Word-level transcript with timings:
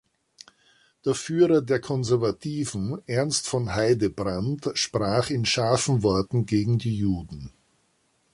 Der 1.05 1.13
Führer 1.13 1.61
der 1.61 1.79
Konservativen, 1.79 3.03
Ernst 3.05 3.47
von 3.47 3.75
Heydebrand, 3.75 4.71
sprach 4.73 5.29
in 5.29 5.45
scharfen 5.45 6.01
Worten 6.01 6.47
gegen 6.47 6.79
die 6.79 6.97
Juden. 6.97 7.53